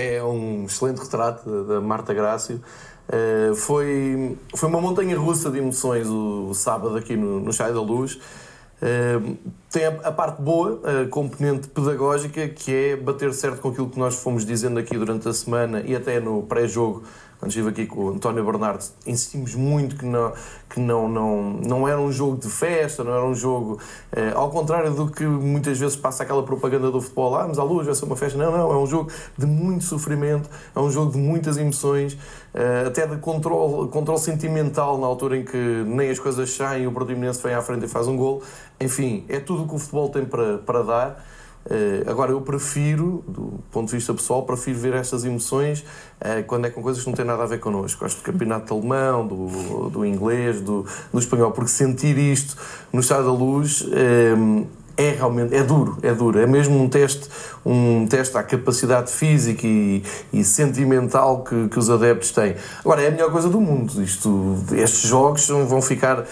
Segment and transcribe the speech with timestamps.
[0.00, 2.60] É um excelente retrato da Marta Grácio.
[3.06, 7.70] Uh, foi, foi uma montanha russa de emoções o, o sábado aqui no, no Chai
[7.72, 8.14] da Luz.
[8.14, 9.36] Uh,
[9.70, 13.98] tem a, a, parte boa, a componente pedagógica, que é bater certo com aquilo que
[13.98, 17.02] nós fomos dizendo aqui durante a semana e até no pré-jogo
[17.40, 20.34] quando estive aqui com o António Bernardo, insistimos muito que não,
[20.68, 23.80] que não, não, não era um jogo de festa, não era um jogo.
[24.12, 27.62] Eh, ao contrário do que muitas vezes passa aquela propaganda do futebol, ah, mas à
[27.62, 28.36] luz vai ser uma festa.
[28.36, 32.14] Não, não, é um jogo de muito sofrimento, é um jogo de muitas emoções,
[32.52, 36.86] eh, até de controle, controle sentimental na altura em que nem as coisas saem e
[36.86, 38.42] o Portimonense vem à frente e faz um gol.
[38.78, 41.24] Enfim, é tudo o que o futebol tem para, para dar.
[41.66, 46.66] Uh, agora, eu prefiro, do ponto de vista pessoal, prefiro ver estas emoções uh, quando
[46.66, 48.00] é com coisas que não têm nada a ver connosco.
[48.00, 52.56] Gosto do campeonato alemão, do, do inglês, do, do espanhol, porque sentir isto
[52.92, 56.38] no estado da luz uh, é realmente, é duro, é duro.
[56.38, 57.28] É mesmo um teste,
[57.64, 60.02] um teste à capacidade física e,
[60.32, 62.56] e sentimental que, que, os adeptos têm.
[62.80, 64.02] Agora, é a melhor coisa do mundo.
[64.02, 66.26] Isto, estes jogos vão ficar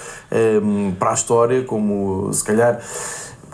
[0.98, 2.81] para a história como, se calhar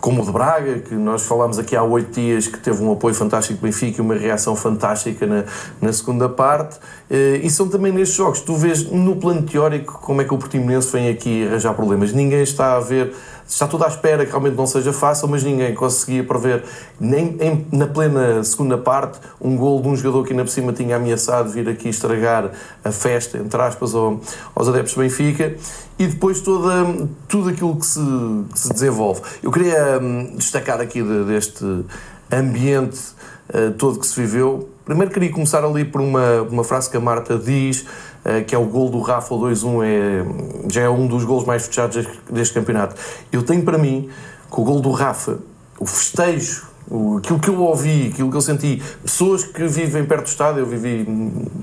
[0.04, 3.14] como o de Braga, que nós falámos aqui há oito dias, que teve um apoio
[3.14, 5.44] fantástico do Benfica e uma reação fantástica na,
[5.80, 6.78] na segunda parte.
[7.08, 10.36] Eh, e são também nestes jogos, tu vês no plano teórico como é que o
[10.36, 12.12] Portimonense vem aqui arranjar problemas.
[12.12, 13.14] Ninguém está a ver
[13.46, 16.64] está tudo à espera que realmente não seja fácil, mas ninguém conseguia prever,
[16.98, 20.72] nem em, na plena segunda parte, um gol de um jogador que ainda por cima
[20.72, 22.50] tinha ameaçado vir aqui estragar
[22.84, 24.20] a festa, entre aspas, ao,
[24.54, 25.54] aos adeptos do Benfica,
[25.98, 28.00] e depois toda, tudo aquilo que se,
[28.52, 29.20] que se desenvolve.
[29.42, 31.84] Eu queria um, destacar aqui de, deste
[32.32, 32.98] ambiente
[33.50, 34.73] uh, todo que se viveu.
[34.84, 37.86] Primeiro queria começar ali por uma, uma frase que a Marta diz
[38.22, 41.66] eh, que é o gol do Rafa 2-1, é, já é um dos gols mais
[41.66, 42.94] fechados deste campeonato.
[43.32, 44.10] Eu tenho para mim
[44.50, 45.38] que o gol do Rafa,
[45.78, 46.66] o festejo,
[47.18, 50.66] aquilo que eu ouvi, aquilo que eu senti, pessoas que vivem perto do estádio, eu
[50.66, 51.06] vivi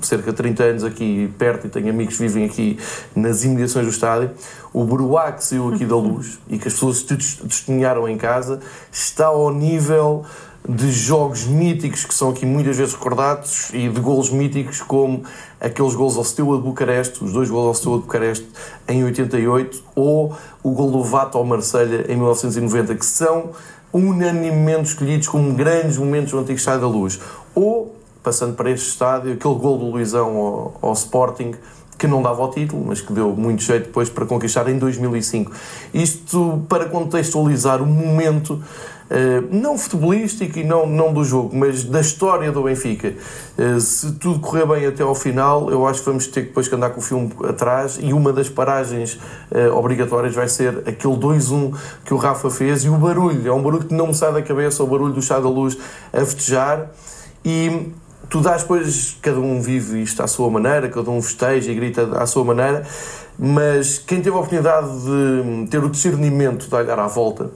[0.01, 2.79] cerca de 30 anos aqui perto e tenho amigos que vivem aqui
[3.15, 4.31] nas imediações do estádio,
[4.73, 8.59] o Bruá que saiu aqui da luz e que as pessoas testemunharam em casa,
[8.91, 10.25] está ao nível
[10.67, 15.23] de jogos míticos que são aqui muitas vezes recordados e de golos míticos como
[15.59, 18.47] aqueles gols ao Steaua de Bucareste, os dois gols ao Steaua de Bucareste
[18.87, 23.49] em 88 ou o gol do Vato ao Marselha em 1990, que são
[23.91, 27.19] unanimemente escolhidos como grandes momentos do antigo Estádio da Luz.
[27.53, 31.53] Ou, passando para este estádio, aquele gol do Luizão ao, ao Sporting,
[31.97, 35.51] que não dava o título, mas que deu muito jeito depois para conquistar em 2005.
[35.93, 38.63] Isto para contextualizar o momento
[39.51, 43.13] não futebolístico e não, não do jogo, mas da história do Benfica.
[43.57, 46.75] Uh, se tudo correr bem até ao final, eu acho que vamos ter depois que
[46.75, 49.19] andar com o filme atrás e uma das paragens
[49.51, 53.61] uh, obrigatórias vai ser aquele 2-1 que o Rafa fez e o barulho, é um
[53.61, 55.77] barulho que não me sai da cabeça, o barulho do chá da luz
[56.13, 56.91] a festejar
[57.43, 57.91] e
[58.29, 62.17] tu dás depois, cada um vive isto à sua maneira, cada um festeja e grita
[62.17, 62.83] à sua maneira,
[63.37, 67.49] mas quem teve a oportunidade de ter o discernimento de olhar à volta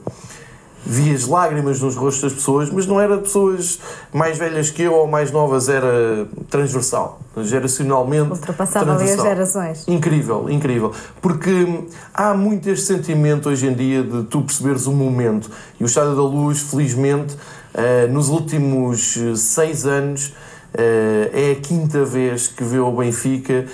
[0.86, 3.80] vias lágrimas nos rostos das pessoas, mas não era pessoas
[4.12, 8.30] mais velhas que eu ou mais novas, era transversal, geracionalmente.
[8.30, 9.88] Ultrapassava ali as gerações.
[9.88, 10.92] Incrível, incrível.
[11.20, 15.50] Porque há muito este sentimento hoje em dia de tu perceberes o momento.
[15.80, 17.36] E o Estado da Luz, felizmente,
[17.74, 20.32] eh, nos últimos seis anos,
[20.72, 23.66] eh, é a quinta vez que vê o Benfica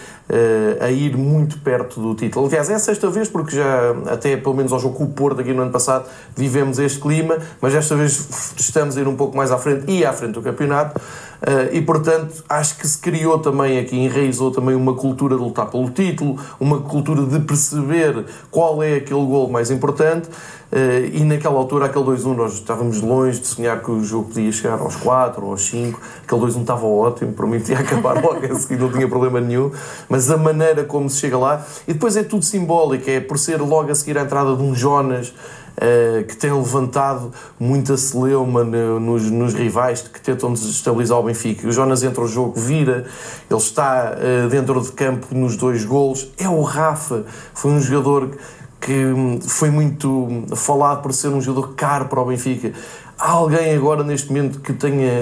[0.81, 2.47] a ir muito perto do título.
[2.47, 5.41] Aliás, é a sexta vez, porque já até pelo menos ao jogo com o Porto
[5.41, 6.07] aqui no ano passado
[6.37, 10.05] vivemos este clima, mas desta vez estamos a ir um pouco mais à frente e
[10.05, 11.01] à frente do campeonato.
[11.43, 15.67] Uh, e portanto acho que se criou também aqui, enraizou também uma cultura de lutar
[15.67, 20.29] pelo título, uma cultura de perceber qual é aquele gol mais importante.
[20.73, 24.51] Uh, e naquela altura, aquele 2-1, nós estávamos longe de sonhar que o jogo podia
[24.51, 26.01] chegar aos 4 ou aos 5.
[26.25, 29.71] Aquele 2-1 estava ótimo, para mim acabar logo a seguir, não tinha problema nenhum
[30.09, 31.65] mas a maneira como se chega lá.
[31.87, 34.75] E depois é tudo simbólico, é por ser logo a seguir a entrada de um
[34.75, 35.33] Jonas.
[35.73, 41.67] Uh, que tem levantado muita celeuma nos, nos, rivais que tentam desestabilizar o Benfica.
[41.67, 43.07] O Jonas entra o jogo, vira,
[43.51, 46.31] ele está uh, dentro de campo nos dois golos.
[46.37, 47.25] É o Rafa,
[47.55, 48.37] foi um jogador
[48.83, 52.73] que foi muito falado por ser um jogador caro para o Benfica.
[53.17, 55.13] Há alguém agora neste momento que tenha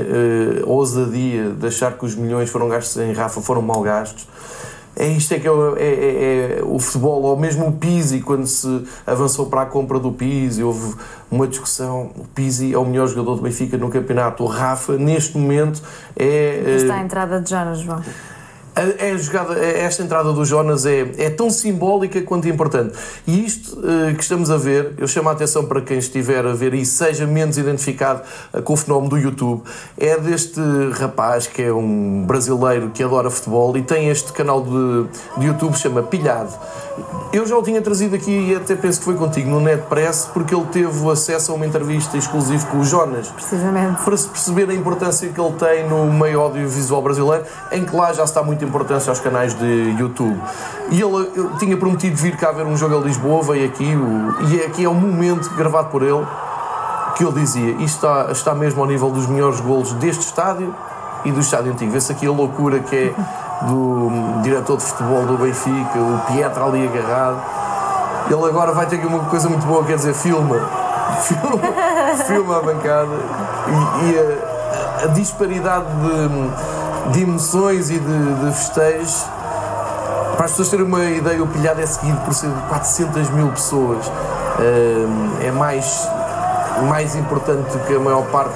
[0.65, 4.27] uh, ousadia de achar que os milhões foram gastos em Rafa foram mal gastos?
[5.01, 8.47] É isto é que é, é, é, é, o futebol, ou mesmo o Pizzi, quando
[8.47, 10.95] se avançou para a compra do Pizzi, houve
[11.31, 15.39] uma discussão, o Pizzi é o melhor jogador do Benfica no campeonato, o Rafa, neste
[15.39, 15.83] momento,
[16.15, 16.75] é...
[16.77, 18.03] Está a entrada de Jonas, João.
[18.99, 22.97] É jogada, esta entrada do Jonas é, é tão simbólica quanto importante.
[23.27, 26.53] E isto uh, que estamos a ver, eu chamo a atenção para quem estiver a
[26.53, 28.23] ver e seja menos identificado
[28.53, 29.63] uh, com o fenómeno do YouTube,
[29.99, 30.61] é deste
[30.93, 35.77] rapaz que é um brasileiro que adora futebol e tem este canal de, de YouTube
[35.77, 36.53] chama Pilhado.
[37.33, 40.55] Eu já o tinha trazido aqui e até penso que foi contigo no NetPress porque
[40.55, 43.29] ele teve acesso a uma entrevista exclusiva com o Jonas.
[43.29, 44.03] Precisamente.
[44.03, 48.13] Para se perceber a importância que ele tem no meio audiovisual brasileiro, em que lá
[48.13, 50.41] já está muita importância aos canais de YouTube.
[50.91, 54.49] E ele, ele tinha prometido vir cá ver um jogo a Lisboa, veio aqui, o,
[54.49, 56.27] e aqui é um momento gravado por ele
[57.17, 60.75] que ele dizia: Isto está, está mesmo ao nível dos melhores golos deste estádio
[61.25, 61.93] e do estádio antigo.
[61.93, 63.15] Vê-se aqui a loucura que é
[63.63, 67.41] do diretor de futebol do Benfica, o Pietro ali agarrado.
[68.31, 70.61] Ele agora vai ter aqui uma coisa muito boa, quer dizer, filma.
[71.23, 71.59] Filma,
[72.25, 73.11] filma a bancada
[73.67, 79.27] e, e a, a, disparidade de, de emoções e de, de festejos.
[80.37, 83.49] Para as pessoas terem uma ideia, o pilhado é seguido por cerca de 400 mil
[83.49, 84.11] pessoas.
[85.43, 86.09] É mais,
[86.89, 88.55] mais importante do que a maior parte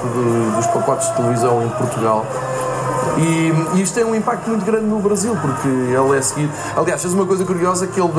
[0.55, 2.25] dos pacotes de televisão em Portugal.
[3.17, 6.53] E, e isto tem um impacto muito grande no Brasil, porque ele é seguido.
[6.77, 8.11] Aliás, fez uma coisa curiosa que ele,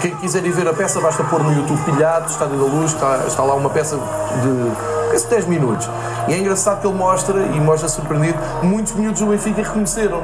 [0.00, 3.24] quem quiser ir ver a peça, basta pôr no YouTube pilhado, Estádio da Luz, está,
[3.26, 3.96] está lá uma peça
[4.42, 5.88] de 10 minutos.
[6.28, 10.22] E é engraçado que ele mostra, e mostra surpreendido, muitos minutos do Benfica reconheceram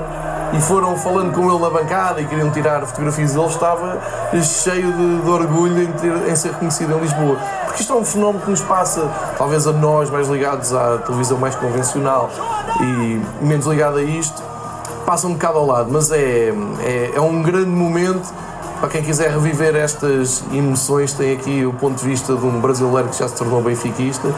[0.52, 3.98] e foram falando com ele na bancada e queriam tirar fotografias ele estava
[4.42, 7.38] cheio de, de orgulho em, ter, em, ser reconhecido em Lisboa.
[7.72, 11.38] Porque isto é um fenómeno que nos passa, talvez a nós mais ligados à televisão
[11.38, 12.30] mais convencional
[12.82, 14.42] e menos ligado a isto,
[15.06, 16.52] passa um bocado ao lado, mas é,
[16.84, 18.30] é, é um grande momento
[18.78, 23.08] para quem quiser reviver estas emoções, tem aqui o ponto de vista de um brasileiro
[23.08, 24.28] que já se tornou benfiquista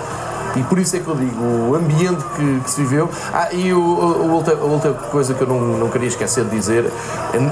[0.57, 3.09] e por isso é que eu digo, o ambiente que, que se viveu.
[3.33, 6.91] Ah, e o, o, a outra coisa que eu não, não queria esquecer de dizer,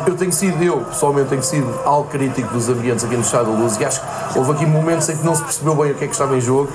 [0.07, 3.59] eu tenho sido, eu pessoalmente tenho sido algo crítico dos ambientes aqui no Estado da
[3.59, 6.05] Luz e acho que houve aqui momentos em que não se percebeu bem o que
[6.05, 6.71] é que estava em jogo.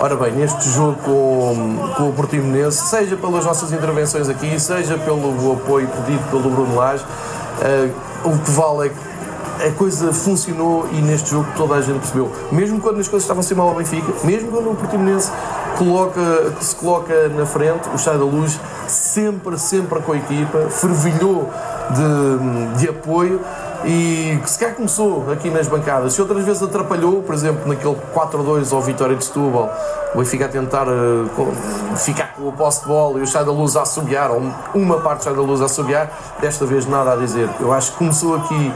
[0.00, 5.52] Ora bem, neste jogo com, com o Portimonense, seja pelas nossas intervenções aqui, seja pelo
[5.52, 9.13] apoio pedido pelo Bruno Lage, uh, o que vale é que
[9.60, 12.30] a coisa funcionou e neste jogo toda a gente percebeu.
[12.50, 15.30] Mesmo quando as coisas estavam a ser mal ao Benfica, mesmo quando o Portimonense
[15.78, 21.50] coloca, se coloca na frente, o Estado da Luz sempre, sempre com a equipa, fervilhou
[21.90, 23.40] de, de apoio
[23.84, 26.14] e que se calhar começou aqui nas bancadas.
[26.14, 29.70] Se outras vezes atrapalhou, por exemplo, naquele 4-2 ao Vitória de Setúbal,
[30.14, 31.28] o Benfica a tentar uh,
[31.96, 34.42] ficar com o posse de bola e o Chá da Luz a assobiar, ou
[34.74, 36.10] uma parte do Chá da Luz a assobiar,
[36.40, 37.48] desta vez nada a dizer.
[37.60, 38.72] Eu acho que começou aqui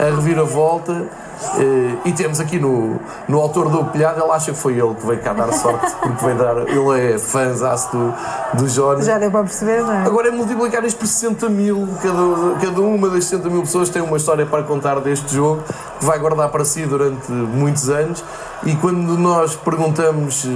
[0.00, 0.92] a reviravolta.
[1.40, 5.06] Uh, e temos aqui no, no autor do Pilhado, ele acha que foi ele que
[5.06, 6.68] veio cá dar sorte, porque veio dar.
[6.68, 8.14] Ele é fãzaço do,
[8.58, 9.06] do Jonas.
[9.06, 10.02] Já deu para perceber, não é?
[10.04, 14.02] Agora é multiplicar isto por 60 mil, cada, cada uma das 60 mil pessoas tem
[14.02, 15.62] uma história para contar deste jogo,
[15.98, 18.22] que vai guardar para si durante muitos anos.
[18.64, 20.46] E quando nós perguntamos.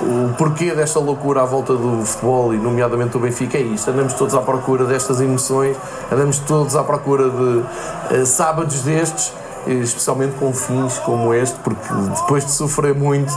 [0.00, 3.90] O porquê desta loucura à volta do futebol e, nomeadamente, do Benfica é isto.
[3.90, 5.76] Andamos todos à procura destas emoções,
[6.10, 9.32] andamos todos à procura de uh, sábados destes,
[9.66, 13.36] especialmente com fins como este, porque depois de sofrer muito,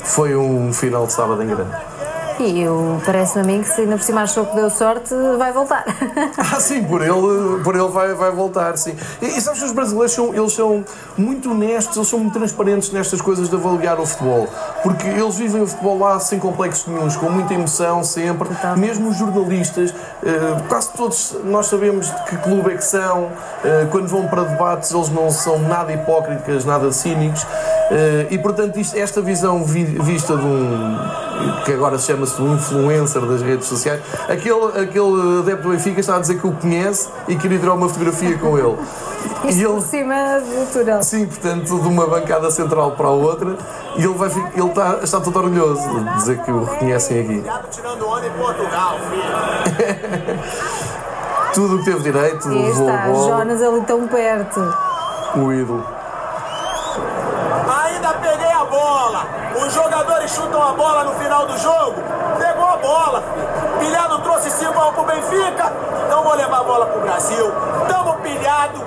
[0.00, 1.91] foi um final de sábado em grande.
[2.40, 5.52] E eu parece-me a mim que se ainda por cima achou que deu sorte, vai
[5.52, 5.84] voltar.
[6.38, 8.96] ah, sim, por ele, por ele vai, vai voltar, sim.
[9.20, 10.84] E, e sabes que os brasileiros são, eles são
[11.16, 14.48] muito honestos, eles são muito transparentes nestas coisas de avaliar o futebol.
[14.82, 18.48] Porque eles vivem o futebol lá sem complexos nenhums, com muita emoção sempre.
[18.76, 19.94] Mesmo os jornalistas,
[20.24, 23.30] eh, quase todos nós sabemos de que clube é que são,
[23.64, 27.46] eh, quando vão para debates eles não são nada hipócritas, nada cínicos.
[27.90, 31.31] Eh, e portanto, isto, esta visão vi, vista de um
[31.64, 36.18] que agora chama-se o influencer das redes sociais, aquele, aquele adepto do Benfica está a
[36.18, 38.76] dizer que o conhece e queria tirar uma fotografia com ele.
[39.44, 41.02] Isto e ele, por cima do túnel.
[41.02, 43.56] Sim, portanto, de uma bancada central para a outra,
[43.96, 47.44] e ele, vai, ele está, está todo orgulhoso de dizer que o reconhecem aqui.
[47.70, 50.38] tirando onda em Portugal, filho.
[51.54, 54.60] Tudo o que teve direito, e está, Jonas ali tão perto.
[55.36, 56.01] O ídolo.
[59.66, 61.94] Os jogadores chutam a bola no final do jogo.
[62.36, 63.78] Pegou a bola, filho.
[63.78, 65.72] Pilhado trouxe 5 para pro Benfica.
[66.04, 67.52] Então vou levar a bola pro Brasil.
[67.88, 68.80] Tamo pilhado.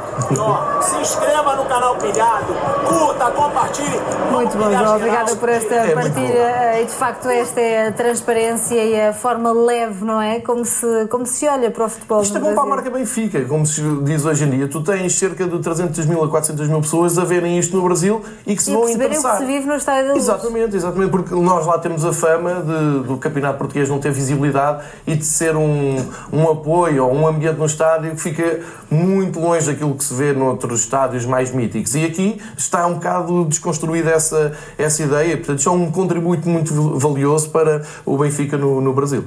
[0.82, 2.54] Se inscreva no canal Pilhado,
[2.88, 4.00] curta, compartilhe.
[4.32, 4.96] Muito bom, João.
[4.96, 6.82] Obrigada por esta É partilha.
[6.82, 10.40] E de facto, esta é a transparência e a forma leve, não é?
[10.40, 12.22] Como se, como se olha para o futebol.
[12.22, 14.68] Isto é bom para a marca Benfica, como se diz hoje em dia.
[14.68, 18.24] Tu tens cerca de 300 mil a 400 mil pessoas a verem isto no Brasil
[18.46, 19.38] e que se E vão o que interessar.
[19.38, 20.24] se vive no Estádio da Luz.
[20.24, 24.84] Exatamente, exatamente, porque nós lá temos a fama de, do campeonato português não ter visibilidade
[25.08, 25.96] e de ser um,
[26.32, 30.34] um apoio ou um ambiente no estádio que fica muito longe daquilo que se vê
[30.34, 31.96] noutros estádios mais míticos.
[31.96, 36.74] E aqui está um bocado desconstruída essa, essa ideia, portanto, isto é um contributo muito
[36.98, 39.24] valioso para o Benfica no, no Brasil.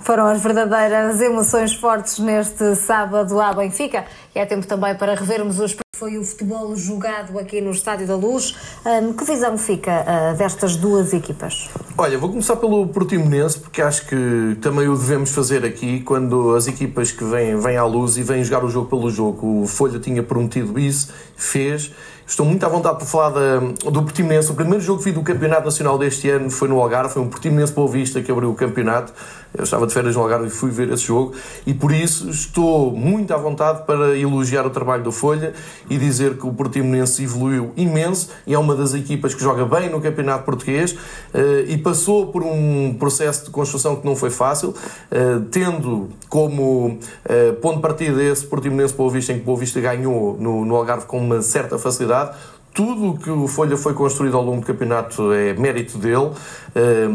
[0.00, 4.04] Foram as verdadeiras emoções fortes neste sábado à Benfica.
[4.34, 8.14] E é tempo também para revermos os foi o futebol jogado aqui no Estádio da
[8.14, 8.54] Luz.
[8.84, 11.70] Hum, que visão fica ah, destas duas equipas?
[11.96, 16.66] Olha, vou começar pelo Portimonense, porque acho que também o devemos fazer aqui quando as
[16.66, 19.62] equipas que vêm, vêm à luz e vêm jogar o jogo pelo jogo.
[19.62, 21.90] O Folha tinha prometido isso, fez.
[22.26, 24.50] Estou muito à vontade por falar da, do Portimonense.
[24.50, 27.28] O primeiro jogo que vi do Campeonato Nacional deste ano foi no Algarve, foi um
[27.28, 29.14] Portimonense Boa Vista que abriu o campeonato.
[29.54, 31.32] Eu estava de férias no Algarve e fui ver esse jogo
[31.66, 35.52] e por isso estou muito à vontade para elogiar o trabalho do Folha
[35.88, 39.88] e dizer que o Portimonense evoluiu imenso e é uma das equipas que joga bem
[39.88, 40.96] no Campeonato Português
[41.32, 44.74] eh, e passou por um processo de construção que não foi fácil,
[45.10, 49.80] eh, tendo como eh, ponto de partida esse Portimonense Boa Vista em que Boa Vista
[49.80, 52.36] ganhou no, no Algarve com uma certa facilidade.
[52.76, 56.30] Tudo o que o Folha foi construído ao longo do campeonato é mérito dele,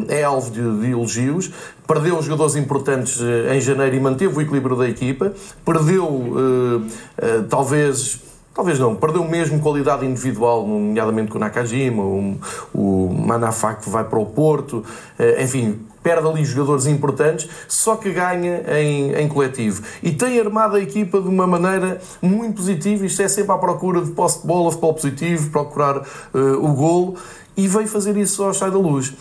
[0.08, 1.52] é alvo de, de elogios.
[1.88, 5.32] Perdeu jogadores importantes eh, em janeiro e manteve o equilíbrio da equipa.
[5.64, 8.20] Perdeu, eh, eh, talvez,
[8.56, 12.38] talvez não, perdeu mesmo qualidade individual, nomeadamente com o Nakajima, o,
[12.74, 14.84] o Manafá que vai para o Porto,
[15.20, 19.84] eh, enfim, perde ali jogadores importantes, só que ganha em, em coletivo.
[20.02, 24.02] E tem armado a equipa de uma maneira muito positiva, isto é sempre à procura
[24.02, 25.98] de posse de bola, futebol positivo, procurar
[26.34, 27.16] eh, o golo,
[27.56, 29.14] e veio fazer isso ao Estádio da Luz.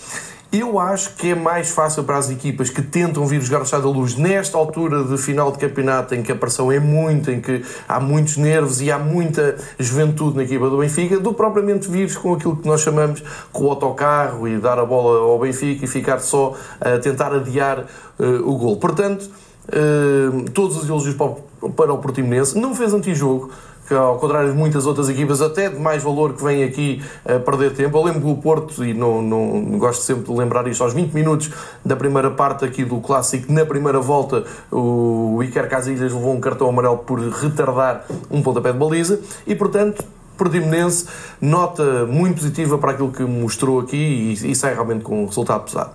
[0.52, 3.86] Eu acho que é mais fácil para as equipas que tentam vir jogar o Estádio
[3.86, 7.40] da Luz nesta altura de final de campeonato, em que a pressão é muito, em
[7.40, 12.12] que há muitos nervos e há muita juventude na equipa do Benfica, do propriamente vir
[12.16, 15.88] com aquilo que nós chamamos com o autocarro e dar a bola ao Benfica e
[15.88, 17.86] ficar só a tentar adiar
[18.18, 18.76] eh, o gol.
[18.76, 19.30] Portanto,
[19.68, 22.58] eh, todos os elogios para o, Portimonense.
[22.58, 23.50] Não fez antijogo
[23.90, 27.40] que ao contrário de muitas outras equipas, até de mais valor que vêm aqui a
[27.40, 27.98] perder tempo.
[27.98, 31.50] Eu lembro do Porto, e não, não gosto sempre de lembrar isto, aos 20 minutos
[31.84, 36.68] da primeira parte aqui do Clássico, na primeira volta, o Iker Casillas levou um cartão
[36.68, 40.04] amarelo por retardar um pontapé de baliza, e portanto,
[40.38, 41.06] Portimonense,
[41.40, 43.96] nota muito positiva para aquilo que mostrou aqui
[44.40, 45.90] e, e sai realmente com um resultado pesado.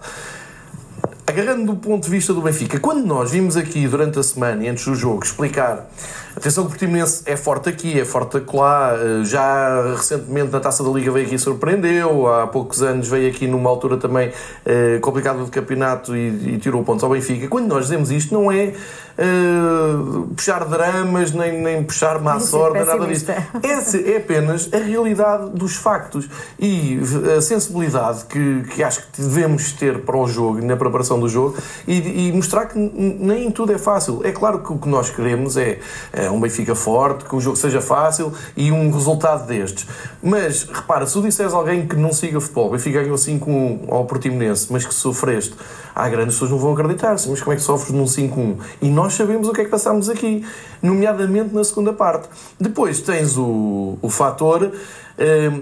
[1.28, 4.68] Agarrando do ponto de vista do Benfica, quando nós vimos aqui durante a semana e
[4.68, 5.88] antes do jogo explicar
[6.36, 10.90] atenção que o Portimonense é forte aqui, é forte acolá, já recentemente na Taça da
[10.92, 14.32] Liga veio aqui e surpreendeu, há poucos anos veio aqui numa altura também
[14.66, 17.48] eh, complicada do campeonato e, e, tirou pontos ao Benfica.
[17.48, 18.74] Quando nós dizemos isto, não é
[19.18, 23.32] eh, puxar dramas, nem, nem puxar má sorte, nada disso.
[23.32, 23.46] É,
[24.12, 26.30] é apenas a realidade dos factos
[26.60, 27.00] e
[27.38, 31.56] a sensibilidade que, que acho que devemos ter para o jogo, na preparação do jogo,
[31.88, 34.22] e, e mostrar que nem tudo é fácil.
[34.24, 35.80] É claro que o que nós queremos é,
[36.12, 39.88] é um Benfica forte, que o jogo seja fácil e um resultado destes.
[40.22, 44.68] Mas, repara, se tu disseres alguém que não siga futebol, Benfica ganhou 5-1 ao Portimonense,
[44.70, 45.56] mas que sofreste,
[45.94, 47.12] há grandes pessoas não vão acreditar.
[47.12, 48.58] Mas como é que sofres num 5-1?
[48.82, 50.46] E nós sabemos o que é que passámos aqui,
[50.82, 52.28] nomeadamente na segunda parte.
[52.60, 54.72] Depois tens o, o fator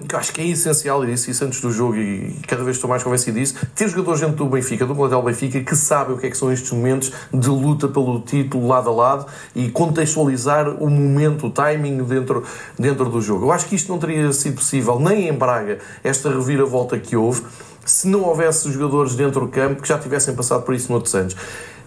[0.07, 2.77] que eu acho que é essencial, e disse isso antes do jogo e cada vez
[2.77, 6.17] estou mais convencido disso, ter jogadores dentro do Benfica, do plantel Benfica, que sabem o
[6.17, 10.69] que é que são estes momentos de luta pelo título lado a lado e contextualizar
[10.69, 12.43] o momento, o timing dentro,
[12.79, 13.45] dentro do jogo.
[13.45, 17.43] Eu acho que isto não teria sido possível nem em Braga, esta reviravolta que houve,
[17.85, 21.35] se não houvesse jogadores dentro do campo que já tivessem passado por isso noutros anos.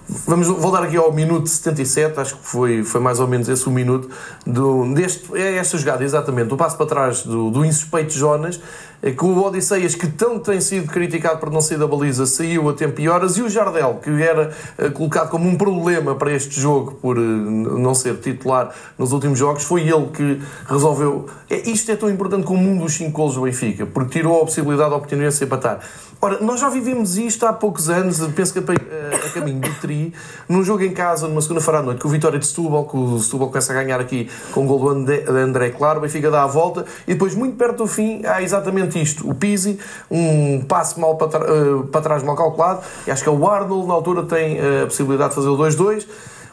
[0.09, 3.73] Vamos voltar aqui ao minuto 77, acho que foi, foi mais ou menos esse o
[3.73, 4.09] minuto
[4.47, 8.61] do, deste, é esta jogada, exatamente, o passo para trás do, do insuspeito Jonas,
[9.03, 12.73] que o Odisseias, que tanto tem sido criticado por não sair da baliza, saiu a
[12.73, 14.53] tempo e horas, e o Jardel, que era
[14.95, 19.83] colocado como um problema para este jogo por não ser titular nos últimos jogos, foi
[19.83, 21.27] ele que resolveu.
[21.49, 24.45] É, isto é tão importante como um dos cinco golos do Benfica, porque tirou a
[24.45, 25.81] possibilidade da oportunidade de empatar.
[26.21, 30.13] Ora, nós já vivemos isto há poucos anos, penso que a, a caminho do Tri,
[30.49, 33.19] num jogo em casa, numa segunda-feira à noite, com o Vitória de Setúbal, que o
[33.21, 36.43] Setúbal começa a ganhar aqui com o gol do André, André Claro, o Benfica dá
[36.43, 39.29] a volta, e depois, muito perto do fim, há exatamente isto.
[39.29, 39.79] O Pizzi,
[40.11, 43.87] um passo mal para, uh, para trás mal calculado, e acho que é o Arnold,
[43.87, 46.07] na altura, tem a possibilidade de fazer o 2-2,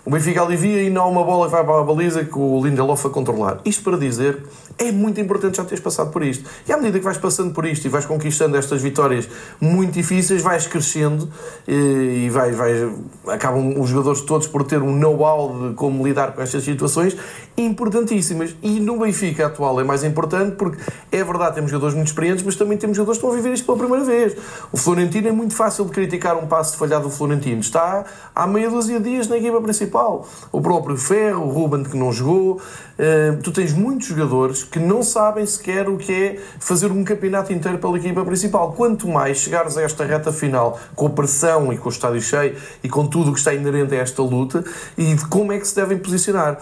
[0.06, 3.08] O Benfica alivia e não uma bola que vai para a baliza que o Lindelof
[3.08, 3.62] a controlar.
[3.64, 4.44] Isto para dizer,
[4.78, 6.44] é muito importante já teres passado por isto.
[6.68, 9.30] E à medida que vais passando por isto e vais conquistando estas vitórias
[9.62, 11.30] muito difíceis, vais crescendo
[11.66, 12.92] e vais, vais,
[13.30, 17.16] acabam os jogadores todos por ter um know-how de como lidar com estas situações
[17.56, 18.54] importantíssimas.
[18.62, 20.80] E no Benfica atual é mais importante porque
[21.14, 23.66] é verdade, temos jogadores muito experientes, mas também temos jogadores que estão a viver isto
[23.66, 24.36] pela primeira vez.
[24.70, 27.62] O Florentino é muito fácil de criticar um passo falhado do Florentino.
[27.62, 28.04] Está
[28.36, 29.93] há meia dúzia de dias na equipa principal.
[30.52, 32.62] O próprio Ferro, o Ruben que não jogou.
[32.94, 37.52] Uh, tu tens muitos jogadores que não sabem sequer o que é fazer um campeonato
[37.54, 38.74] inteiro pela equipa principal.
[38.74, 42.56] Quanto mais chegares a esta reta final com a pressão e com o estádio cheio
[42.84, 44.64] e com tudo o que está inerente a esta luta
[44.98, 46.60] e de como é que se devem posicionar.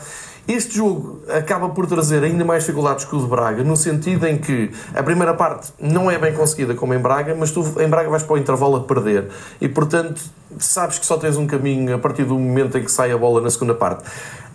[0.47, 4.37] Este jogo acaba por trazer ainda mais dificuldades que o de Braga, no sentido em
[4.37, 8.09] que a primeira parte não é bem conseguida como em Braga, mas tu em Braga
[8.09, 9.29] vais para o intervalo a perder.
[9.59, 10.21] E portanto,
[10.57, 13.39] sabes que só tens um caminho a partir do momento em que sai a bola
[13.39, 14.03] na segunda parte.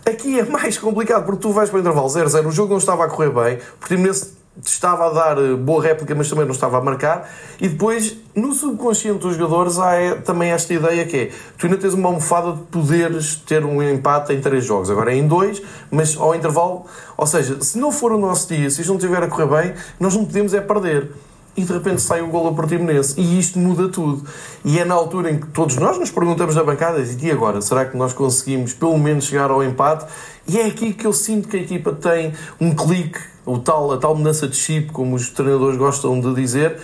[0.05, 3.05] Aqui é mais complicado porque tu vais para o intervalo 0-0, o jogo não estava
[3.05, 6.77] a correr bem, o Portimonense estava a dar eh, boa réplica, mas também não estava
[6.77, 7.29] a marcar.
[7.59, 11.77] E depois, no subconsciente dos jogadores, há é, também esta ideia que é: tu ainda
[11.77, 14.89] tens uma almofada de poderes ter um empate em três jogos.
[14.89, 15.61] Agora é em dois,
[15.91, 16.85] mas ao intervalo.
[17.15, 19.73] Ou seja, se não for o nosso dia, se isto não estiver a correr bem,
[19.99, 21.11] nós não podemos é perder.
[21.55, 23.19] E de repente sai o golo a Portimonense.
[23.19, 24.23] E isto muda tudo.
[24.63, 27.61] E é na altura em que todos nós nos perguntamos na bancada: e agora?
[27.61, 30.05] Será que nós conseguimos pelo menos chegar ao empate?
[30.47, 33.97] E é aqui que eu sinto que a equipa tem um clique o tal, a
[33.97, 36.77] tal mudança de chip, como os treinadores gostam de dizer,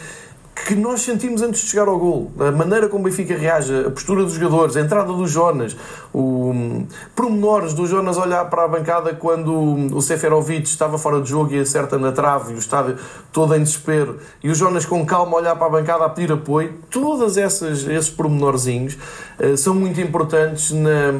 [0.65, 2.31] que nós sentimos antes de chegar ao gol.
[2.39, 5.75] A maneira como o Benfica reage, a postura dos jogadores, a entrada do Jonas,
[6.13, 9.53] o um, pormenores do Jonas olhar para a bancada quando
[9.93, 12.97] o Seferovic estava fora de jogo e acerta na trave e o estádio
[13.31, 16.75] todo em desespero, e o Jonas com calma olhar para a bancada a pedir apoio,
[16.89, 18.97] todos esses pormenorzinhos
[19.39, 21.13] uh, são muito importantes na,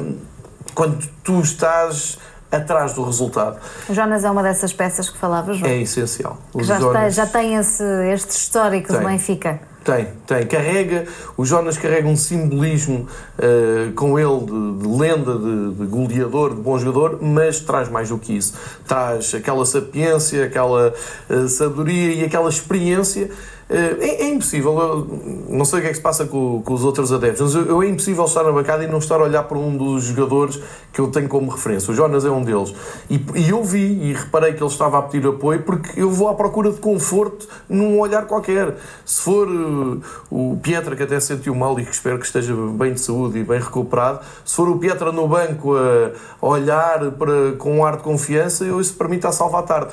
[0.74, 2.18] quando tu estás
[2.56, 3.58] atrás do resultado.
[3.88, 5.70] O Jonas é uma dessas peças que falavas, João?
[5.70, 6.38] É essencial.
[6.60, 7.02] já, Jonas...
[7.02, 8.98] tem, já tem esse, este histórico tem.
[8.98, 9.60] do Benfica.
[9.84, 10.46] Tem, tem.
[10.46, 11.04] Carrega,
[11.36, 13.06] o Jonas carrega um simbolismo
[13.38, 18.08] uh, com ele de, de lenda, de, de, goleador, de bom jogador, mas traz mais
[18.08, 18.54] do que isso.
[18.88, 20.94] Traz aquela sapiência, aquela
[21.28, 23.30] uh, sabedoria e aquela experiência
[23.68, 26.84] é, é, impossível, eu não sei o que é que se passa com, com os
[26.84, 29.42] outros adeptos, mas eu, eu, é impossível estar na bancada e não estar a olhar
[29.44, 30.60] para um dos jogadores
[30.92, 31.90] que eu tenho como referência.
[31.90, 32.74] O Jonas é um deles.
[33.08, 36.28] E, e eu vi e reparei que ele estava a pedir apoio porque eu vou
[36.28, 38.76] à procura de conforto num olhar qualquer.
[39.04, 42.92] Se for uh, o Pietra, que até sentiu mal e que espero que esteja bem
[42.92, 47.52] de saúde e bem recuperado, se for o Pietra no banco a, a olhar para,
[47.56, 49.92] com um ar de confiança, eu, isso para mim está a salvar a tarde.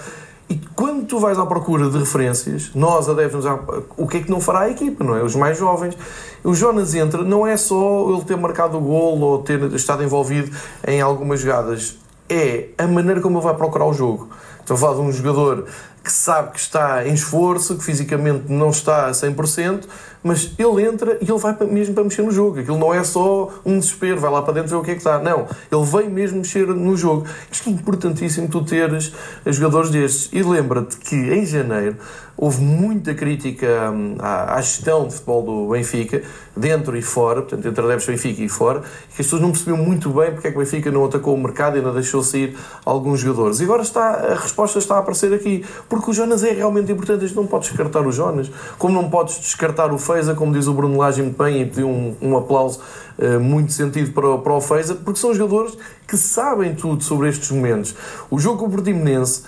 [0.52, 3.46] E quando tu vais à procura de referências, nós adeptos,
[3.96, 5.24] o que é que não fará a equipa, não é?
[5.24, 5.98] Os mais jovens.
[6.44, 10.54] O Jonas entra, não é só ele ter marcado o gol ou ter estado envolvido
[10.86, 14.28] em algumas jogadas, é a maneira como ele vai procurar o jogo.
[14.60, 15.68] Estou a falar de um jogador
[16.04, 19.86] que sabe que está em esforço, que fisicamente não está a 100%,
[20.24, 22.60] mas ele entra e ele vai mesmo para mexer no jogo.
[22.60, 25.00] Aquilo não é só um desespero, vai lá para dentro ver o que é que
[25.00, 25.20] está.
[25.20, 27.26] Não, ele vem mesmo mexer no jogo.
[27.52, 29.14] Isto é importantíssimo tu teres
[29.48, 30.30] jogadores destes.
[30.32, 31.98] E lembra-te que em janeiro
[32.42, 36.24] houve muita crítica hum, à, gestão de futebol do Benfica,
[36.58, 39.78] dentro e fora, portanto, entre adeptos do Benfica e fora, que as pessoas não percebiam
[39.78, 42.58] muito bem porque é que o Benfica não atacou o mercado e não deixou sair
[42.84, 43.60] alguns jogadores.
[43.60, 47.28] E agora está, a resposta está a aparecer aqui, porque o Jonas é realmente importante,
[47.28, 50.74] gente não pode descartar o Jonas, como não podes descartar o Feiza, como diz o
[50.74, 52.80] Bruno Lage muito bem, e pediu um, um aplauso
[53.20, 55.78] uh, muito sentido para, para o Feiza, porque são jogadores
[56.08, 57.96] que sabem tudo sobre estes momentos.
[58.32, 59.44] O jogo com o Portimonense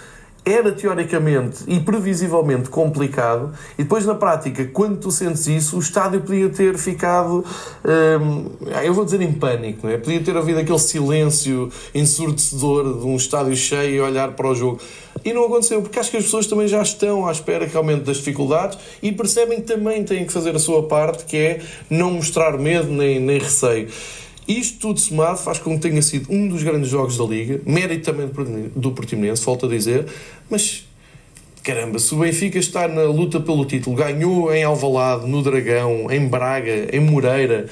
[0.46, 6.22] era teoricamente e previsivelmente complicado, e depois na prática, quando tu sentes isso, o estádio
[6.22, 7.46] podia ter ficado,
[7.86, 8.52] hum,
[8.84, 9.98] eu vou dizer em pânico, não é?
[9.98, 14.80] podia ter havido aquele silêncio ensurdecedor de um estádio cheio e olhar para o jogo.
[15.24, 18.18] E não aconteceu, porque acho que as pessoas também já estão à espera realmente das
[18.18, 22.58] dificuldades e percebem que também têm que fazer a sua parte, que é não mostrar
[22.58, 23.88] medo nem, nem receio.
[24.48, 28.12] Isto tudo somado faz com que tenha sido um dos grandes jogos da Liga, mérito
[28.12, 28.30] também
[28.76, 30.06] do Portimonense, volto a dizer,
[30.50, 30.86] mas
[31.64, 36.28] caramba, se o Benfica está na luta pelo título, ganhou em Alvalade, no Dragão, em
[36.28, 37.68] Braga, em Moreira,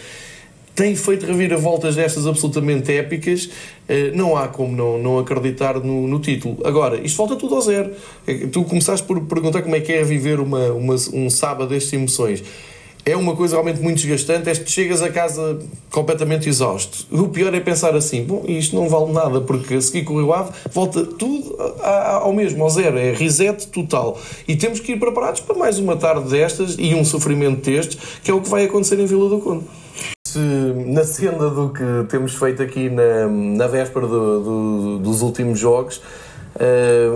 [0.74, 3.50] tem feito reviravoltas destas absolutamente épicas,
[3.90, 6.58] eh, não há como não, não acreditar no, no, título.
[6.64, 7.92] Agora, isto volta tudo ao zero.
[8.26, 11.92] Eh, tu começaste por perguntar como é que é viver uma, uma um sábado destas
[11.92, 12.42] emoções
[13.06, 15.60] é uma coisa realmente muito desgastante, é que chegas a casa
[15.90, 17.06] completamente exausto.
[17.12, 20.18] O pior é pensar assim, bom, isto não vale nada, porque a seguir com o
[20.18, 24.20] Rio Ave volta tudo ao mesmo, ao zero, é reset total.
[24.48, 28.30] E temos que ir preparados para mais uma tarde destas e um sofrimento destes, que
[28.30, 29.66] é o que vai acontecer em Vila do Conde.
[30.88, 36.02] na senda do que temos feito aqui na, na véspera do, do, dos últimos jogos,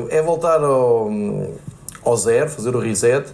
[0.09, 1.11] é voltar ao,
[2.03, 3.27] ao zero, fazer o reset,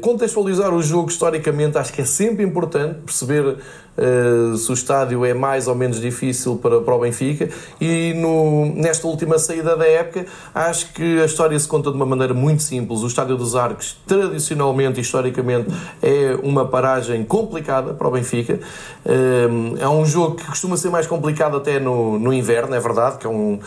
[0.00, 3.56] contextualizar o jogo historicamente, acho que é sempre importante perceber
[3.96, 7.48] uh, se o estádio é mais ou menos difícil para, para o Benfica.
[7.80, 12.06] E no, nesta última saída da época, acho que a história se conta de uma
[12.06, 13.00] maneira muito simples.
[13.00, 15.68] O Estádio dos Arcos, tradicionalmente, historicamente,
[16.02, 18.60] é uma paragem complicada para o Benfica.
[19.04, 23.18] Uh, é um jogo que costuma ser mais complicado até no, no inverno, é verdade,
[23.18, 23.58] que é um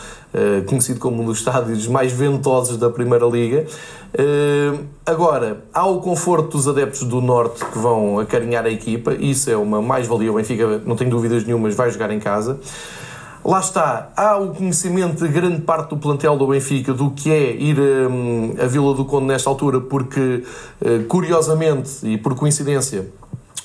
[0.66, 3.66] conhecido como um dos estádios mais ventosos da Primeira Liga.
[5.08, 9.56] Agora, há o conforto dos adeptos do Norte que vão acarinhar a equipa, isso é
[9.56, 10.30] uma mais-valia.
[10.30, 12.60] O Benfica, não tenho dúvidas nenhumas, vai jogar em casa.
[13.42, 17.52] Lá está, há o conhecimento de grande parte do plantel do Benfica do que é
[17.52, 20.44] ir um, a Vila do Conde nesta altura, porque,
[20.82, 23.10] uh, curiosamente e por coincidência,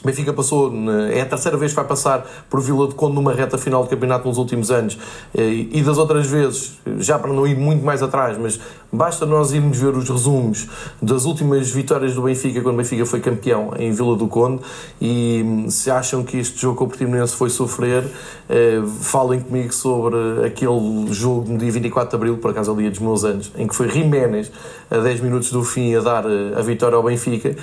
[0.04, 0.74] Benfica passou,
[1.12, 3.90] é a terceira vez que vai passar por Vila de Conde numa reta final do
[3.90, 4.98] campeonato nos últimos anos
[5.34, 8.60] eh, e das outras vezes, já para não ir muito mais atrás, mas
[8.94, 10.68] basta nós irmos ver os resumos
[11.02, 14.62] das últimas vitórias do Benfica quando o Benfica foi campeão em Vila do Conde
[15.02, 18.04] e hum, se acham que este jogo com o Portimonense foi sofrer,
[18.48, 22.78] eh, falem comigo sobre aquele jogo no dia 24 de Abril, por acaso é o
[22.78, 24.52] dia dos meus anos, em que foi Jiménez
[24.90, 27.56] a 10 minutos do fim a dar eh, a vitória ao Benfica.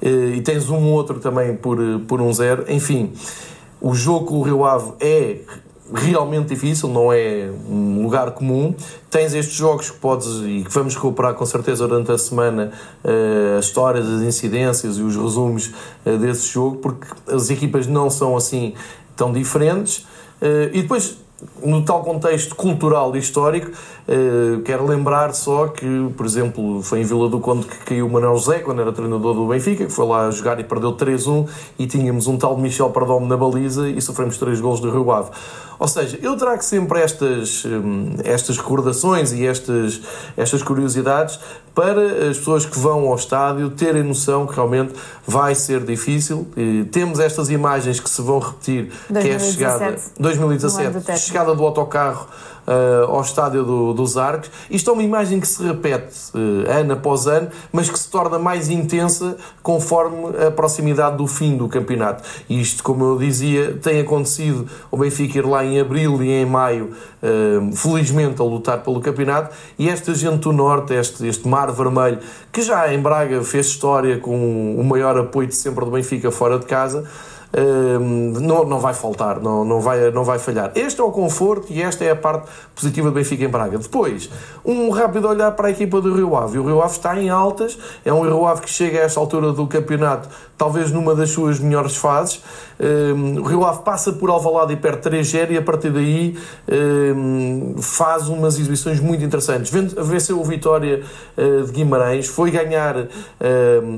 [0.00, 2.64] Eh, e tens um outro também por, eh, por um zero.
[2.68, 3.12] Enfim,
[3.80, 5.38] o jogo com o Rio Ave é
[5.92, 8.74] realmente difícil, não é um lugar comum.
[9.10, 12.72] Tens estes jogos que podes e que vamos recuperar com certeza durante a semana
[13.04, 15.72] uh, as histórias, as incidências e os resumos
[16.04, 18.74] uh, desse jogo, porque as equipas não são assim
[19.16, 19.98] tão diferentes.
[20.40, 21.18] Uh, e depois
[21.64, 23.70] no tal contexto cultural e histórico,
[24.62, 28.36] quero lembrar só que, por exemplo, foi em Vila do Conde que caiu o Manuel
[28.36, 31.48] José, quando era treinador do Benfica, que foi lá jogar e perdeu 3-1,
[31.78, 35.30] e tínhamos um tal Michel Perdomo na baliza e sofremos 3 gols do Rio Ave.
[35.80, 40.02] Ou seja, eu trago sempre estas, hum, estas recordações e estas,
[40.36, 41.40] estas curiosidades
[41.74, 44.92] para as pessoas que vão ao estádio terem noção que realmente
[45.26, 46.46] vai ser difícil.
[46.54, 51.54] E temos estas imagens que se vão repetir, 2017, que é a chegada 2017, chegada
[51.54, 52.28] do autocarro
[52.66, 54.50] uh, ao estádio do, dos Arcos.
[54.70, 58.38] Isto é uma imagem que se repete uh, ano após ano, mas que se torna
[58.38, 62.22] mais intensa conforme a proximidade do fim do campeonato.
[62.48, 66.90] Isto, como eu dizia, tem acontecido o Benfica ir lá em abril e em maio,
[67.22, 72.18] uh, felizmente, a lutar pelo campeonato, e esta gente do Norte, este, este mar vermelho,
[72.52, 76.58] que já em Braga fez história com o maior apoio de sempre do Benfica fora
[76.58, 77.04] de casa,
[78.40, 80.70] não, não vai faltar, não, não, vai, não vai falhar.
[80.74, 83.78] Este é o conforto e esta é a parte positiva do Benfica em Braga.
[83.78, 84.30] Depois,
[84.64, 86.58] um rápido olhar para a equipa do Rio Ave.
[86.58, 89.52] O Rio Ave está em altas, é um Rio Ave que chega a esta altura
[89.52, 92.40] do campeonato, talvez numa das suas melhores fases.
[93.36, 96.38] o Rio Ave passa por Alvalade e perde 3-0 e a partir daí
[97.80, 99.72] faz umas exibições muito interessantes.
[99.72, 101.02] Venceu o Vitória
[101.36, 102.96] uh, de Guimarães, foi ganhar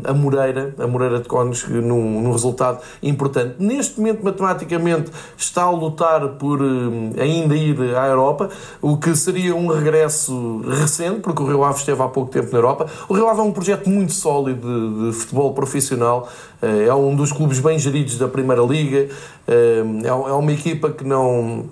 [0.05, 5.71] a Moreira, a Moreira de Cones, num, num resultado importante Neste momento, matematicamente, está a
[5.71, 8.51] lutar por eh, ainda ir à Europa,
[8.81, 12.59] o que seria um regresso recente, porque o Rio Ave esteve há pouco tempo na
[12.59, 12.87] Europa.
[13.09, 16.29] O Rio Ave é um projeto muito sólido de, de futebol profissional,
[16.61, 19.09] eh, é um dos clubes bem geridos da Primeira Liga,
[19.47, 21.65] eh, é, é uma equipa que não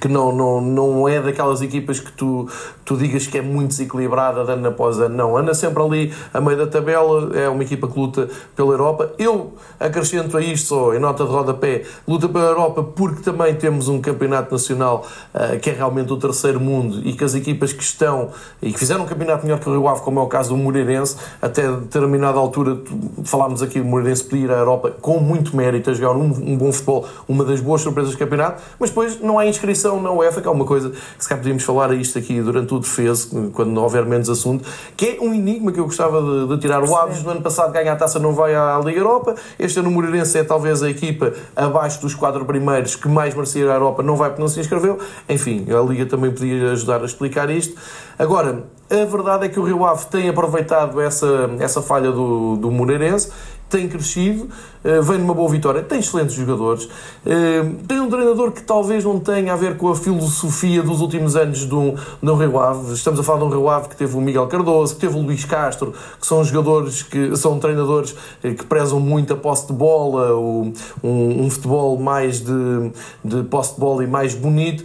[0.00, 2.48] que não, não, não é daquelas equipas que tu,
[2.84, 5.36] tu digas que é muito desequilibrada de ano após ano, não.
[5.36, 9.12] Anda sempre ali a meio da tabela, é uma equipa que luta pela Europa.
[9.18, 13.88] Eu acrescento a isto só, em nota de rodapé, luta pela Europa porque também temos
[13.88, 17.82] um campeonato nacional uh, que é realmente o terceiro mundo e que as equipas que
[17.82, 20.50] estão e que fizeram um campeonato melhor que o Rio Ave, como é o caso
[20.50, 22.78] do Moreirense, até determinada altura,
[23.24, 26.72] falámos aqui, o Moreirense pedir à Europa com muito mérito a jogar um, um bom
[26.72, 30.48] futebol, uma das boas surpresas do campeonato, mas depois não há inscrição na UEFA, que
[30.48, 33.82] é uma coisa que se calhar podíamos falar isto aqui durante o defeso, quando não
[33.82, 36.82] houver menos assunto, que é um enigma que eu gostava de, de tirar.
[36.82, 39.34] O Aves no ano passado ganha a taça, não vai à Liga Europa.
[39.58, 43.70] Este ano o Moreirense é talvez a equipa abaixo dos quatro primeiros que mais merecia
[43.70, 44.98] a Europa, não vai porque não se inscreveu.
[45.28, 47.74] Enfim, a Liga também podia ajudar a explicar isto.
[48.18, 52.70] Agora, a verdade é que o Rio Ave tem aproveitado essa, essa falha do, do
[52.70, 53.32] Moreirense
[53.72, 54.50] tem crescido,
[54.84, 56.86] eh, vem numa boa vitória, tem excelentes jogadores,
[57.24, 61.36] eh, tem um treinador que talvez não tenha a ver com a filosofia dos últimos
[61.36, 62.92] anos do, do Rio Ave.
[62.92, 65.22] Estamos a falar de um Rio Ave que teve o Miguel Cardoso, que teve o
[65.22, 69.72] Luís Castro, que são jogadores que são treinadores eh, que prezam muito a posse de
[69.72, 72.92] bola, um, um futebol mais de,
[73.24, 74.84] de posse de bola e mais bonito.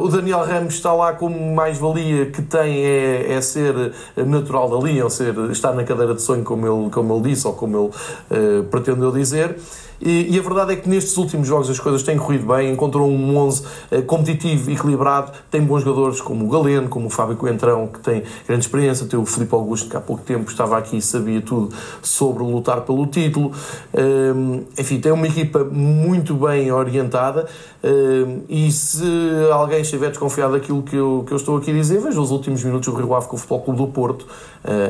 [0.00, 5.10] O Daniel Ramos está lá como mais-valia que tem é, é ser natural dali, ou
[5.10, 7.90] ser, estar na cadeira de sonho, como ele, como ele disse, ou como ele
[8.30, 9.56] uh, pretendeu dizer.
[10.00, 13.36] E, a verdade é que nestes últimos jogos as coisas têm corrido bem, encontrou um
[13.36, 18.00] 11 uh, competitivo, equilibrado, tem bons jogadores como o Galeno, como o Fábio Coentrão, que
[18.00, 21.40] tem grande experiência, tem o Filipe Augusto, que há pouco tempo estava aqui e sabia
[21.40, 23.52] tudo sobre lutar pelo título.
[23.94, 27.46] Uh, enfim, tem uma equipa muito bem orientada
[27.82, 29.02] uh, e se
[29.50, 32.62] alguém estiver desconfiado daquilo que eu, que eu estou aqui a dizer, veja os últimos
[32.62, 34.26] minutos do Rio Ave com o Futebol Clube do Porto,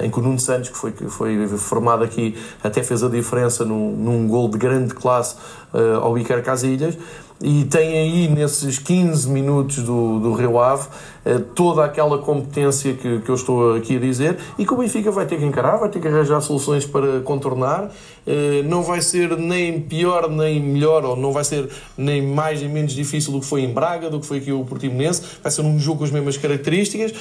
[0.03, 3.65] em que o Nuno Santos, que foi, que foi formado aqui, até fez a diferença
[3.65, 5.37] num, num gol de grande classe
[5.73, 6.97] uh, ao Iker Casilhas
[7.41, 10.89] e tem aí nesses 15 minutos do, do Rio Ave
[11.27, 15.11] uh, toda aquela competência que, que eu estou aqui a dizer e que o Benfica
[15.11, 17.91] vai ter que encarar, vai ter que arranjar soluções para contornar.
[18.27, 22.71] Uh, não vai ser nem pior nem melhor, ou não vai ser nem mais nem
[22.71, 25.23] menos difícil do que foi em Braga, do que foi aqui o Portimonense.
[25.43, 27.13] Vai ser um jogo com as mesmas características.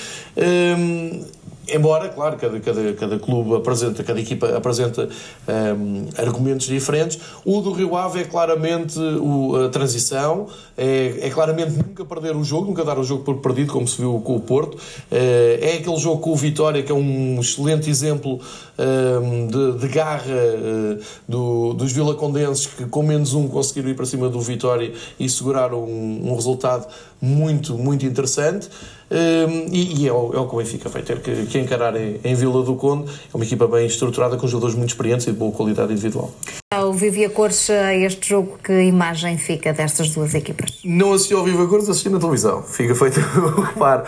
[1.68, 5.10] Embora, claro, cada, cada, cada clube apresenta, cada equipa apresenta
[5.48, 10.48] um, argumentos diferentes, o do Rio Ave é claramente o, a transição,
[10.78, 13.98] é, é, claramente nunca perder o jogo, nunca dar o jogo por perdido, como se
[13.98, 14.78] viu com o Porto.
[15.12, 18.40] É, é aquele jogo com o Vitória, que é um excelente exemplo
[18.78, 24.30] de, de, garra uh, do, dos vilacondenses, que com menos um conseguiram ir para cima
[24.30, 26.88] do Vitória e seguraram um, um resultado
[27.22, 28.70] muito, muito interessante.
[29.10, 31.96] Um, e, e é, o, é o que o Benfica vai ter que, que encarar
[31.96, 33.12] em, em, Vila do Conde.
[33.34, 36.34] É uma equipa bem estruturada, com jogadores muito experientes e de boa qualidade individual.
[36.74, 40.80] O Vivi a Cores, este jogo, que imagem fica destas duas equipas?
[40.84, 42.64] Não assisti ao Viva Cores, assisti na televisão.
[42.64, 44.04] Fica feito o reparo.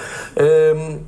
[0.76, 1.00] Um,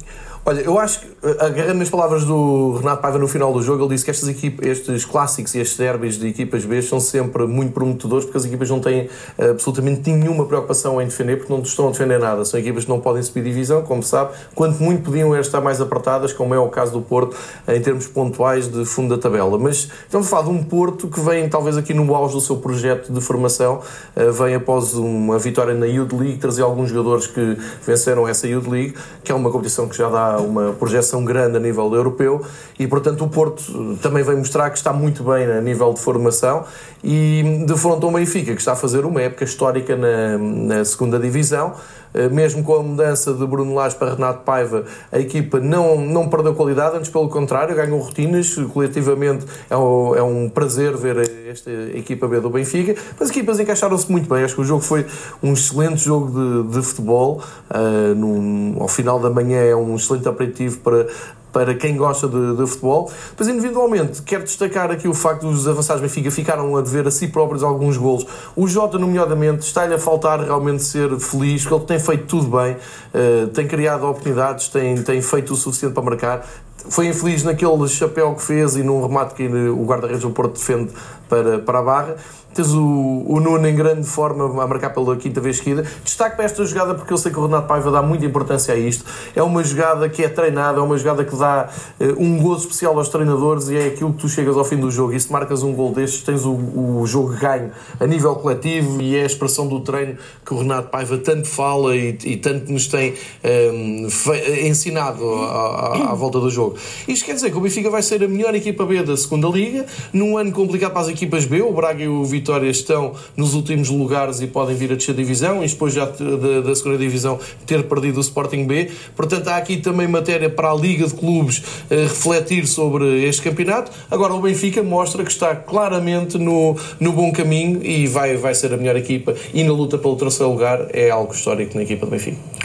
[0.46, 3.84] Olha, eu acho que, eh, agarrando nas palavras do Renato Paiva no final do jogo,
[3.84, 7.46] ele disse que estas equipas, estes clássicos e estes derbys de equipas B são sempre
[7.46, 11.62] muito prometedores porque as equipas não têm uh, absolutamente nenhuma preocupação em defender porque não
[11.62, 12.46] estão a defender nada.
[12.46, 16.32] São equipas que não podem subir divisão, como sabe, quanto muito podiam estar mais apertadas,
[16.32, 17.36] como é o caso do Porto,
[17.68, 19.58] em termos pontuais de fundo da tabela.
[19.60, 22.58] Mas estamos a falar de um Porto que vem, talvez aqui no auge do seu
[22.58, 23.82] projeto de formação,
[24.16, 28.96] vem após uma vitória na Youth League, trazer alguns jogadores que venceram essa Youth League,
[29.24, 32.46] que é uma competição que já dá uma projeção grande a nível europeu
[32.78, 36.66] e, portanto, o Porto também vem mostrar que está muito bem a nível de formação
[37.04, 41.74] e defrontou o Benfica, que está a fazer uma época histórica na, na segunda divisão.
[42.14, 46.28] Eh, mesmo com a mudança de Bruno Lage para Renato Paiva, a equipa não, não
[46.28, 48.56] perdeu qualidade, antes pelo contrário, ganhou rotinas.
[48.74, 51.18] Coletivamente é um, é um prazer ver
[51.48, 52.96] esta equipa B do Benfica.
[53.20, 54.44] As equipas encaixaram-se muito bem.
[54.44, 55.06] Acho que o jogo foi
[55.42, 57.42] um excelente jogo de, de futebol.
[57.70, 61.08] Uh, num, ao final da manhã é um excelente aperitivo para,
[61.52, 63.12] para quem gosta de, de, futebol.
[63.38, 67.28] Mas individualmente, quero destacar aqui o facto dos avançados Benfica ficaram a dever a si
[67.28, 68.26] próprios alguns golos.
[68.56, 72.74] O Jota, nomeadamente, está-lhe a faltar realmente ser feliz, porque ele tem feito tudo bem,
[72.76, 76.46] uh, tem criado oportunidades, tem, tem feito o suficiente para marcar.
[76.90, 80.92] Foi infeliz naquele chapéu que fez e num remate que o guarda-redes do Porto defende
[81.30, 82.16] para, para a barra.
[82.54, 85.86] Tens o, o Nuno em grande forma a marcar pela quinta vez seguida.
[86.04, 88.78] Destaque para esta jogada porque eu sei que o Renato Paiva dá muita importância a
[88.78, 89.06] isto.
[89.36, 92.98] É uma jogada que é treinada, é uma jogada que dá uh, um gozo especial
[92.98, 95.14] aos treinadores e é aquilo que tu chegas ao fim do jogo.
[95.14, 99.16] E se marcas um gol destes, tens o, o jogo ganho a nível coletivo e
[99.16, 102.88] é a expressão do treino que o Renato Paiva tanto fala e, e tanto nos
[102.88, 106.78] tem um, ehm, ensinado à, à, à, volta do jogo.
[107.08, 109.86] Isto quer dizer que o Benfica vai ser a melhor equipa B da segunda Liga,
[110.14, 111.62] num ano complicado para as equipas B.
[111.62, 115.64] O Braga e o Vitória estão nos últimos lugares e podem vir a descer divisão,
[115.64, 118.92] e depois já da, da segunda divisão ter perdido o Sporting B.
[119.16, 123.92] Portanto, há aqui também matéria para a Liga de Clubes eh, refletir sobre este campeonato.
[124.10, 128.74] Agora, o Benfica mostra que está claramente no, no bom caminho e vai, vai ser
[128.74, 129.36] a melhor equipa.
[129.54, 132.38] E na luta pelo terceiro lugar é algo histórico na equipa do Benfica.